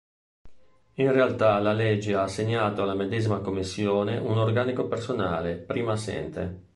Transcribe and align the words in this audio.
In 0.93 1.11
realtà 1.11 1.59
la 1.59 1.73
legge 1.73 2.15
ha 2.15 2.23
assegnato 2.23 2.81
alla 2.81 2.95
medesima 2.95 3.39
Commissione 3.39 4.17
un 4.17 4.39
organico 4.39 4.87
personale, 4.87 5.57
prima 5.57 5.91
assente. 5.91 6.69